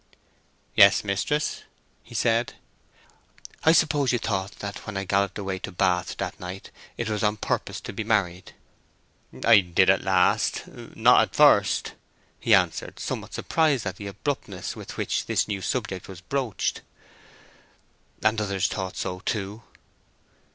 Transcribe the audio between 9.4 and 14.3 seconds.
"I did at last—not at first," he answered, somewhat surprised at the